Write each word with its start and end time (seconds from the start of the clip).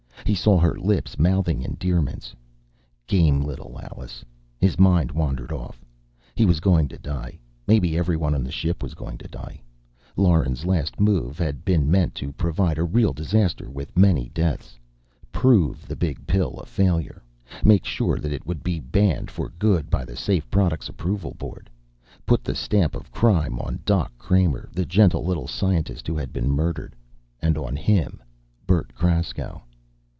He 0.27 0.35
saw 0.35 0.57
her 0.59 0.75
lips 0.79 1.19
mouthing 1.19 1.61
endearments.... 1.61 2.33
Game 3.05 3.41
little 3.41 3.77
Allie.... 3.81 4.07
His 4.61 4.79
mind 4.79 5.11
wandered 5.11 5.51
off. 5.51 5.83
He 6.35 6.45
was 6.45 6.61
going 6.61 6.87
to 6.87 6.97
die. 6.97 7.37
Maybe 7.67 7.97
everyone 7.97 8.33
on 8.33 8.41
the 8.45 8.51
ship 8.51 8.81
was 8.81 8.93
going 8.93 9.17
to 9.17 9.27
die. 9.27 9.61
Lauren's 10.15 10.63
last 10.63 11.01
move 11.01 11.37
had 11.37 11.65
been 11.65 11.91
meant 11.91 12.15
to 12.15 12.31
provide 12.31 12.77
a 12.77 12.83
real 12.85 13.11
disaster, 13.11 13.69
with 13.69 13.97
many 13.97 14.29
deaths! 14.29 14.79
Prove 15.33 15.85
the 15.85 15.97
Big 15.97 16.25
Pill 16.25 16.51
a 16.59 16.65
failure. 16.65 17.21
Make 17.65 17.83
sure 17.83 18.17
that 18.17 18.31
it 18.31 18.45
would 18.45 18.63
be 18.63 18.79
banned 18.79 19.29
for 19.29 19.49
good 19.59 19.89
by 19.89 20.05
the 20.05 20.15
Safe 20.15 20.49
Products 20.49 20.87
Approval 20.87 21.33
Board. 21.33 21.69
Put 22.25 22.41
the 22.45 22.55
stamp 22.55 22.95
of 22.95 23.11
crime 23.11 23.59
on 23.59 23.81
Doc 23.83 24.13
Kramer, 24.17 24.69
the 24.71 24.85
gentle 24.85 25.25
little 25.25 25.47
scientist 25.47 26.07
who 26.07 26.15
had 26.15 26.31
been 26.31 26.49
murdered! 26.49 26.95
And 27.41 27.57
on 27.57 27.75
him, 27.75 28.23
Bert 28.65 28.95
Kraskow. 28.95 29.63